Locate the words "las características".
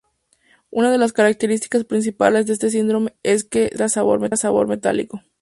0.97-1.85